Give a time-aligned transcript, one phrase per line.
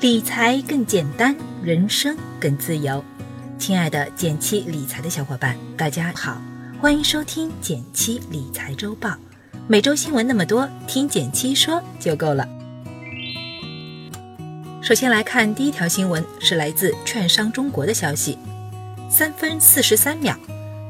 [0.00, 3.04] 理财更简单，人生更自由。
[3.58, 6.40] 亲爱的减七理财的小伙伴，大家好，
[6.80, 9.16] 欢迎收听减七理财周报。
[9.66, 12.48] 每周新闻那么多，听减七说就够了。
[14.80, 18.38] 首先来看第一条新闻，是来自券商中国的消息：
[19.10, 20.36] 三分四十三秒，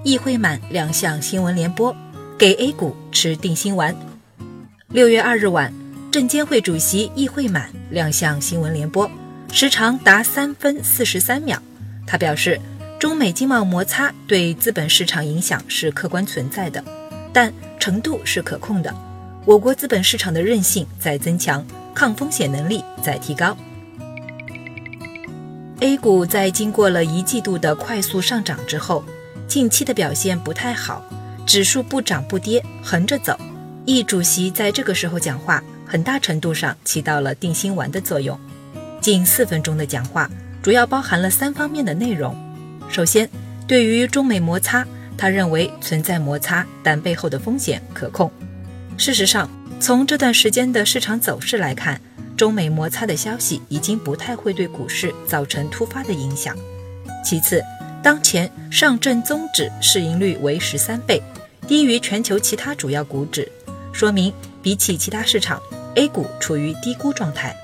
[0.04, 1.96] 易会满两项新闻联播，
[2.36, 3.96] 给 A 股吃定心丸。
[4.88, 5.72] 六月二日晚。
[6.10, 9.10] 证监会主席易会满亮相新闻联播，
[9.52, 11.62] 时长达三分四十三秒。
[12.06, 12.58] 他表示，
[12.98, 16.82] 中美经贸摩擦对资本市场影响是客观存在的，
[17.30, 18.94] 但程度是可控的。
[19.44, 21.62] 我国资本市场的韧性在增强，
[21.94, 23.54] 抗风险能力在提高。
[25.80, 29.04] A 股在经过了一季度的快速上涨之后，
[29.46, 31.04] 近期的表现不太好，
[31.44, 33.38] 指数不涨不跌，横着走。
[33.84, 35.62] 易主席在这个时候讲话。
[35.88, 38.38] 很大程度上起到了定心丸的作用。
[39.00, 40.30] 近四分钟的讲话，
[40.62, 42.36] 主要包含了三方面的内容。
[42.90, 43.28] 首先，
[43.66, 44.86] 对于中美摩擦，
[45.16, 48.30] 他认为存在摩擦，但背后的风险可控。
[48.98, 49.48] 事实上，
[49.80, 52.00] 从这段时间的市场走势来看，
[52.36, 56.56] 中美摩擦的消息已经不太会对股市造成突发的影响。
[57.24, 57.62] 其次，
[58.02, 61.22] 当前上证综指市盈率为十三倍，
[61.66, 63.50] 低于全球其他主要股指，
[63.92, 65.60] 说明比起其他市场。
[65.98, 67.56] A 股处于低估状态，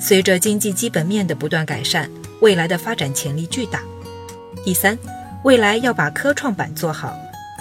[0.00, 3.80] 随着经济基本面的不断改善，未来的发展潜力巨大。
[4.64, 4.98] 第三，
[5.44, 7.16] 未来要把科创板做好，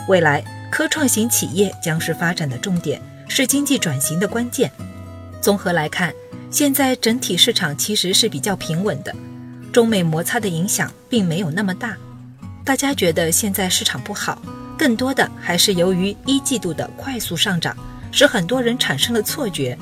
[0.08, 4.72] 未来科创型企业将是发展的重点，是经济转型的关键。
[5.42, 6.12] 综合来看，
[6.50, 9.16] 现在整体市场其实是比较平稳的，
[9.72, 11.96] 中美摩擦的影响并没有那么大。
[12.66, 14.42] 大家觉得现在市场不好，
[14.76, 17.78] 更多的还是由于一季度的快速上涨，
[18.12, 19.78] 使很多人产生了错觉。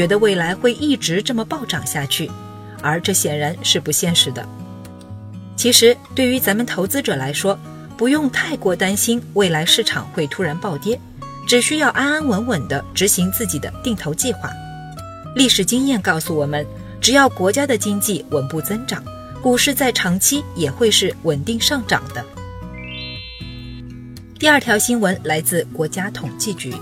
[0.00, 2.30] 觉得未来会一直这么暴涨下去，
[2.80, 4.48] 而这显然是不现实的。
[5.56, 7.60] 其实，对于咱们投资者来说，
[7.98, 10.98] 不用太过担心未来市场会突然暴跌，
[11.46, 14.50] 只需要安安稳稳地执行自己的定投计划。
[15.36, 16.66] 历史经验告诉我们，
[16.98, 19.04] 只要国家的经济稳步增长，
[19.42, 22.24] 股市在长期也会是稳定上涨的。
[24.38, 26.74] 第二条新闻来自国家统计局。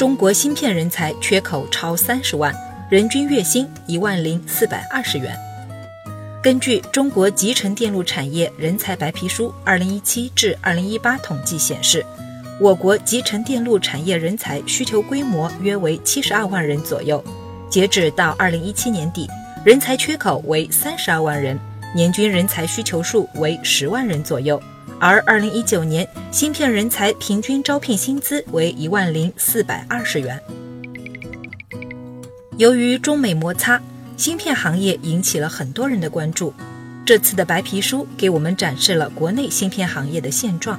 [0.00, 2.54] 中国芯片人才缺口超三十万，
[2.88, 5.38] 人均月薪一万零四百二十元。
[6.42, 12.02] 根据《中国集成电路产业人才白皮书（二零一七至二零一八）》统计显示，
[12.58, 17.22] 我国集成电路产业人才需求规模约为七十二万人左右。
[17.68, 19.28] 截止到二零一七年底，
[19.66, 21.60] 人才缺口为三十二万人，
[21.94, 24.58] 年均人才需求数为十万人左右。
[25.00, 30.38] 而二零一九年芯片人才平均招聘薪资为一万零四百二十元。
[32.58, 33.80] 由于中美摩擦，
[34.18, 36.52] 芯片行业引起了很多人的关注。
[37.06, 40.78] 这次的白皮书给我们展示了国内芯片行业的现状。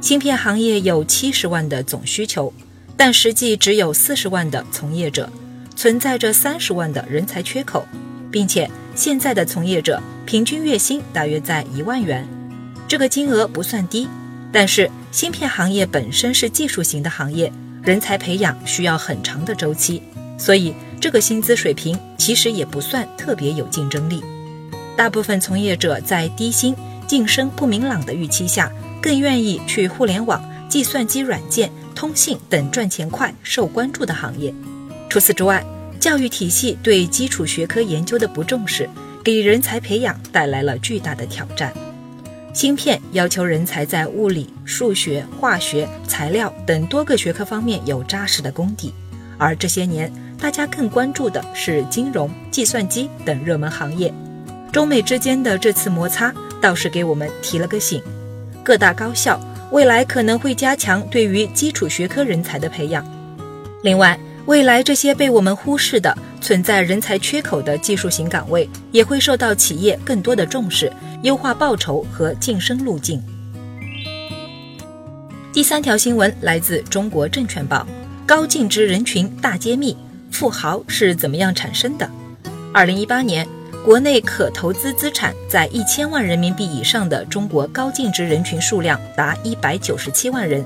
[0.00, 2.52] 芯片行业有七十万的总需求，
[2.96, 5.30] 但实际只有四十万的从业者，
[5.76, 7.86] 存在着三十万的人才缺口，
[8.32, 12.26] 并且现在的从业者平均月薪大约在一万元。
[12.88, 14.08] 这个金额不算低，
[14.50, 20.02] 但是芯片行业本身是技术型的行业，人才培养需要很长的周期，
[20.38, 24.24] 所以这个薪资水平其实也不算特别有竞争力。
[24.96, 26.74] 大部分从业者在低薪、
[27.06, 28.72] 晋升不明朗的预期下，
[29.02, 34.52] 更愿意去互联网、计算机软件、通信等赚钱快、受关注的行业。
[35.10, 35.62] 除此之外，
[36.00, 38.88] 教育体系对基础学科研究的不重视，
[39.22, 41.70] 给人才培养带来了巨大的挑战。
[42.54, 48.92] 芯片要求人才在物理、数学、化学、材料等多个学科方面有扎实的功底，
[49.36, 54.12] 而这些年大家更关注的是金融、计算机等热门行业。
[54.72, 58.02] 中美之间的这次摩擦倒是给我们提了个醒：
[58.64, 63.04] 各大高校未来可能会加强对于基础学科人才的培养。
[63.82, 70.92] 另外，未来这些被我们忽视的、存在人才缺口的技术型岗位，也会受到企业更多的重视。
[71.22, 73.20] 优化报酬和晋升路径。
[75.52, 77.84] 第三条新闻来自中国证券报，
[78.24, 79.96] 高净值人群大揭秘，
[80.30, 82.08] 富豪是怎么样产生的？
[82.72, 83.44] 二零一八年，
[83.84, 90.64] 国内可投资资产在一千万人民币以上的中国高净值人群数量达一百九十七万人，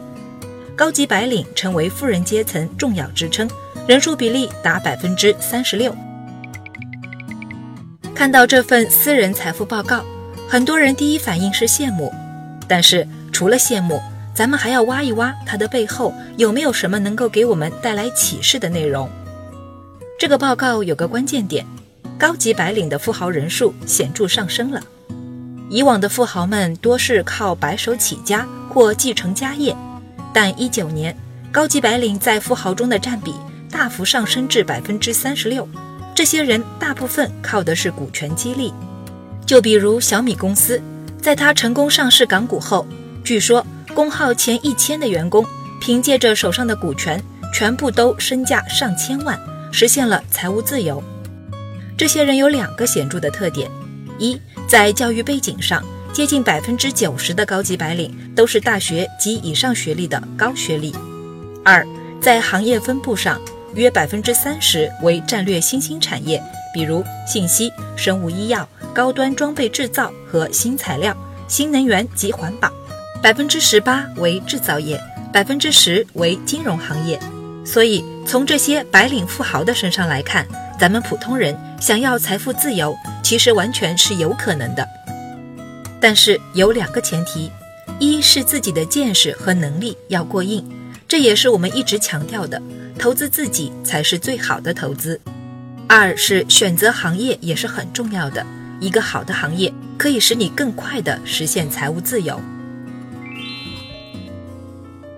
[0.77, 3.49] 高级白领成为富人阶层重要支撑，
[3.87, 5.97] 人数比例达百分之三十六。
[8.15, 10.05] 看到这份私人财富报告。
[10.53, 12.13] 很多人第一反应是羡慕，
[12.69, 13.99] 但是除了羡慕，
[14.35, 19.09] 咱们还要挖一挖它的背后有没有什么能够给我们带来启示的内容。
[20.19, 21.65] 这个报告有个关键点，
[22.19, 24.83] 高级白领的富豪人数显著上升了。
[25.71, 29.75] 以往的富豪们多是靠白手起家或继承家业，
[30.35, 31.17] 但一九年
[31.51, 33.35] 高级白领在富豪中的占比
[33.71, 35.67] 大幅上升至百分之三十六。
[36.15, 38.71] 这些人大部分靠的是股权激励，
[39.53, 40.81] 就比如小米公司，
[41.21, 42.87] 在它成功上市港股后，
[43.23, 43.63] 据说
[43.95, 45.45] 工号前一千的员工
[45.79, 47.23] 凭借着手上的股权，
[47.53, 49.39] 全部都身价上千万，
[49.71, 51.05] 实现了财务自由。
[51.99, 53.71] 这些人有两个显著的特点：
[54.19, 55.85] 一，在教育背景上，
[56.15, 60.95] 接近百分之九十的高级白领都是大学及以上学历的高学历；
[61.63, 61.87] 二，
[62.23, 63.39] 在行业分布上。
[63.75, 66.43] 约百分之三十为战略新兴产业，
[66.73, 71.17] 比如信息、生物医药、高端装备制造和新材料、
[71.49, 72.69] 新能源及环保；
[73.23, 75.01] 百分之十八为制造业，
[75.33, 77.21] 百分之十为金融行业。
[77.65, 80.47] 所以，从这些白领富豪的身上来看，
[80.81, 84.87] 咱们普通人想要财富自由，其实完全是有可能的。
[86.01, 87.53] 但是有两个前提：
[88.01, 90.69] 一是自己的见识和能力要过硬，
[91.07, 92.61] 这也是我们一直强调的。
[92.99, 95.21] 投资自己才是最好的投资。
[95.89, 98.45] 二是选择行业也是很重要的，
[98.81, 102.41] 一个好的行业可以使你更快的实现财务自由。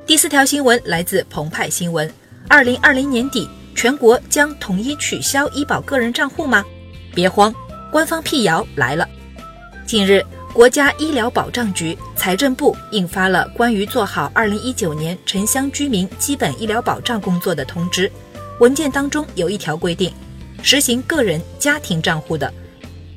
[0.06, 2.12] 第四条新闻来自澎湃新闻：
[2.48, 6.64] 二零二零年底，全国将统一取消医保个人账户吗？
[7.14, 7.54] 别慌，
[7.90, 9.08] 官方辟谣来了。
[9.86, 10.24] 近日。
[10.54, 18.08] 国家医疗保障局、财政部印发了关于做好二零一九年城乡居民基本医疗保障工作的通知。
[18.60, 20.12] 文件当中有一条规定，
[20.64, 22.50] 实行个人、家庭账户的，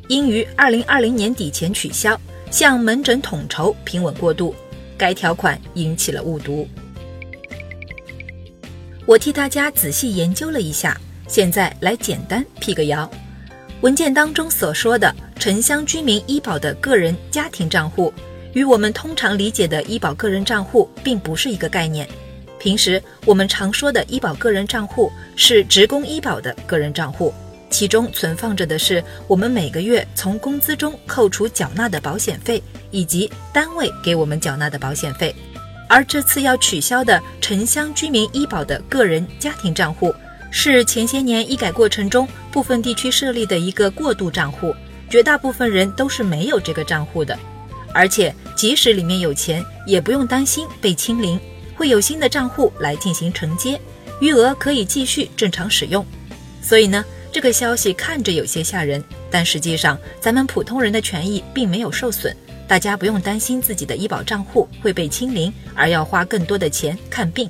[0.09, 2.19] 应于二零二零年底前取消，
[2.51, 4.53] 向门诊统筹平稳过渡。
[4.97, 6.67] 该条款引起了误读。
[9.05, 13.09] 我替大家仔细研究了一下，现在来简单辟个谣。
[13.79, 18.13] 文件当中所说的城乡居民医保的个人家庭账户，
[18.51, 22.05] 与我们通常理解的医保个人账户并不是一个概念。
[22.67, 27.33] 平时我们常说的医保个人账户是职工医保的个人账户，
[27.69, 32.61] 其中存放着的是我们每个月从工资中扣除缴纳的保险费，
[32.91, 35.33] 以及单位给我们缴纳的保险费。
[35.87, 40.13] 而这次要取消的城乡居民医保的个人家庭账户。
[40.51, 44.75] 是前些年医改过程中部分地区设立的一个过渡账户，
[45.09, 47.39] 绝大部分人都是没有这个账户的，
[47.93, 51.39] 而且即使里面有钱，也不用担心被清零，
[51.77, 53.79] 会有新的账户来进行承接，
[54.19, 56.05] 余额可以继续正常使用。
[56.61, 62.35] 所以呢，这个消息看着有些吓人，但实际上咱们普通人的权益并没有受损，
[62.67, 67.49] 大家不用担心自己的医保账户会被清零，而要花更多的钱看病。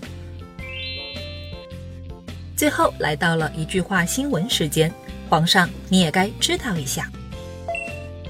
[2.56, 4.94] 最后来到了一句话新闻时间，
[5.30, 7.10] 皇上你也该知道一下。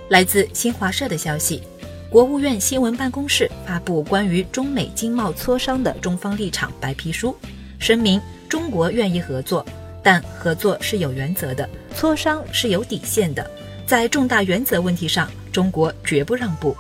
[0.10, 1.64] 来自新华社的消息，
[2.10, 7.36] 国务院新闻办公室发布关于中美经贸磋商的中方立场白皮书，
[7.80, 9.66] 声明中国愿意合作，
[10.02, 13.46] 但合作是有原则的，磋商是有底线的，
[13.86, 16.76] 在重大原则问题上，中国绝不让步。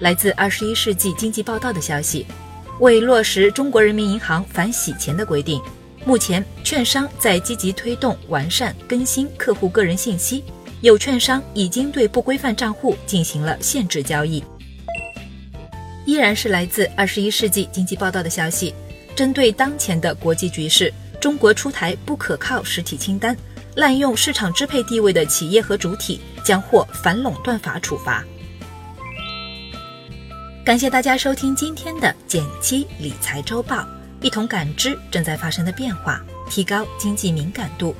[0.00, 2.26] 来自二十一世纪经济报道的消息。
[2.80, 5.60] 为落实中国人民银行反洗钱的规定，
[6.04, 10.44] 目前券商在积极推动完善更新客户个人信息，
[10.80, 14.42] 有券商已经对不规范账户进行了限制交易。
[16.06, 18.74] 依然是来自《二十一世纪经济报道》的消息，
[19.14, 23.36] 针对当前的国际局势，中国出台不可靠实体清单，
[23.74, 28.24] 滥用市场支配地位的企业和主体将获反垄断法处罚。
[30.64, 33.86] 感谢大家收听今天的减七理财周报，
[34.20, 37.94] 一同感知正在发生的变化，提高经济敏感度。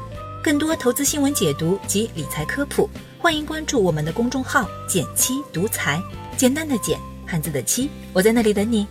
[0.49, 2.89] 更多投资新闻解读及理财科普，
[3.19, 6.03] 欢迎关注我们的公众号“简七独裁”，
[6.39, 8.87] 简单的简，汉字的七，我在那里等你。